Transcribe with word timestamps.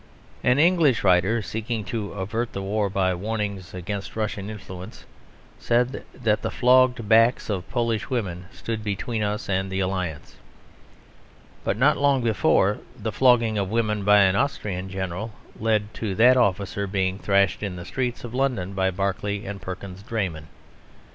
An 0.43 0.57
English 0.57 1.03
writer, 1.03 1.43
seeking 1.43 1.83
to 1.85 2.13
avert 2.13 2.53
the 2.53 2.61
war 2.63 2.89
by 2.89 3.13
warnings 3.13 3.71
against 3.71 4.15
Russian 4.15 4.49
influence, 4.49 5.05
said 5.59 6.03
that 6.11 6.41
the 6.41 6.49
flogged 6.49 7.07
backs 7.07 7.51
of 7.51 7.69
Polish 7.69 8.09
women 8.09 8.45
stood 8.51 8.83
between 8.83 9.21
us 9.21 9.47
and 9.47 9.69
the 9.69 9.79
Alliance. 9.79 10.37
But 11.63 11.77
not 11.77 11.97
long 11.97 12.23
before, 12.23 12.79
the 12.97 13.11
flogging 13.11 13.59
of 13.59 13.69
women 13.69 14.03
by 14.03 14.21
an 14.21 14.35
Austrian 14.35 14.89
general 14.89 15.33
led 15.59 15.93
to 15.93 16.15
that 16.15 16.35
officer 16.35 16.87
being 16.87 17.19
thrashed 17.19 17.61
in 17.61 17.75
the 17.75 17.85
streets 17.85 18.23
of 18.23 18.33
London 18.33 18.73
by 18.73 18.89
Barclay 18.89 19.45
and 19.45 19.61
Perkins' 19.61 20.01
draymen. 20.01 20.47